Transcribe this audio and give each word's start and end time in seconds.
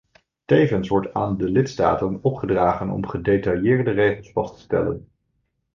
Tevens 0.45 0.87
wordt 0.89 1.13
aan 1.13 1.37
de 1.37 1.49
lidstaten 1.49 2.19
opgedragen 2.23 2.89
om 2.89 3.07
gedetailleerde 3.07 3.91
regels 3.91 4.31
vast 4.31 4.55
te 4.55 4.61
stellen. 4.61 5.09